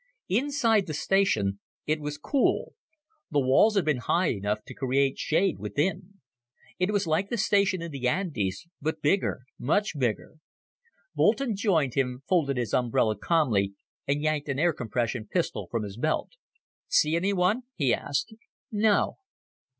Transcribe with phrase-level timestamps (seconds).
[0.29, 2.73] Inside the station it was cool
[3.29, 6.15] the walls had been high enough to create shade within.
[6.79, 10.37] It was like the station in the Andes, but bigger, much bigger.
[11.13, 13.75] Boulton joined him, folded his umbrella calmly,
[14.07, 16.31] and yanked an air compression pistol from his belt.
[16.87, 18.33] "See anyone?" he asked.
[18.71, 19.17] "No."